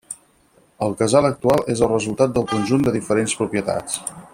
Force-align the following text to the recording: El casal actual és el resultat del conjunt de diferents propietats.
El 0.85 0.95
casal 1.01 1.27
actual 1.29 1.63
és 1.75 1.85
el 1.87 1.93
resultat 1.93 2.35
del 2.39 2.49
conjunt 2.55 2.89
de 2.89 2.99
diferents 2.99 3.41
propietats. 3.45 4.05